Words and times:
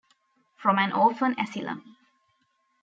From 0.57 0.79
an 0.79 0.91
orphan 0.93 1.39
asylum! 1.39 1.95